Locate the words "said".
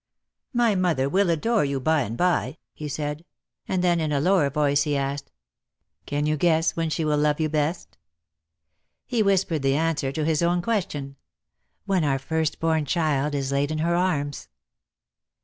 2.87-3.23